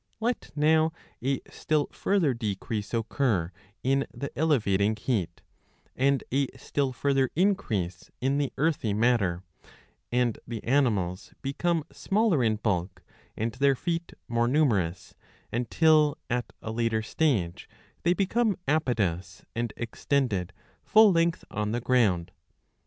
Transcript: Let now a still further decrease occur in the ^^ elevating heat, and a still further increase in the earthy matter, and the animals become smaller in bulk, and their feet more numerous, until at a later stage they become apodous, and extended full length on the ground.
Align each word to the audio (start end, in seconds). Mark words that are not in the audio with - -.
Let 0.19 0.49
now 0.55 0.93
a 1.23 1.41
still 1.47 1.87
further 1.91 2.33
decrease 2.33 2.91
occur 2.91 3.51
in 3.83 4.07
the 4.11 4.29
^^ 4.29 4.29
elevating 4.35 4.95
heat, 4.95 5.43
and 5.95 6.23
a 6.31 6.47
still 6.57 6.91
further 6.91 7.29
increase 7.35 8.09
in 8.19 8.39
the 8.39 8.51
earthy 8.57 8.95
matter, 8.95 9.43
and 10.11 10.39
the 10.47 10.63
animals 10.63 11.35
become 11.43 11.83
smaller 11.91 12.43
in 12.43 12.55
bulk, 12.55 13.03
and 13.37 13.51
their 13.51 13.75
feet 13.75 14.13
more 14.27 14.47
numerous, 14.47 15.13
until 15.51 16.17
at 16.31 16.51
a 16.63 16.71
later 16.71 17.03
stage 17.03 17.69
they 18.01 18.13
become 18.13 18.57
apodous, 18.67 19.45
and 19.55 19.71
extended 19.77 20.51
full 20.83 21.11
length 21.11 21.45
on 21.51 21.73
the 21.73 21.79
ground. 21.79 22.31